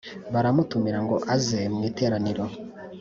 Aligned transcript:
baramutumira 0.33 0.99
ngo 1.05 1.15
aze 1.35 1.61
mu 1.73 1.81
iteraniro 1.89 2.43